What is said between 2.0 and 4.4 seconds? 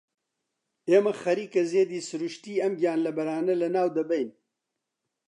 سروشتیی ئەم گیانلەبەرانە لەناو دەبەین.